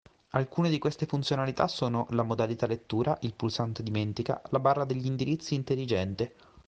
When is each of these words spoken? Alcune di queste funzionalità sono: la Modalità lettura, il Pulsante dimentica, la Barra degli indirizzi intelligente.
Alcune 0.31 0.69
di 0.71 0.79
queste 0.79 1.05
funzionalità 1.05 1.67
sono: 1.67 2.07
la 2.09 2.23
Modalità 2.23 2.65
lettura, 2.65 3.15
il 3.21 3.35
Pulsante 3.35 3.83
dimentica, 3.83 4.41
la 4.49 4.57
Barra 4.59 4.83
degli 4.83 5.05
indirizzi 5.05 5.53
intelligente. 5.53 6.33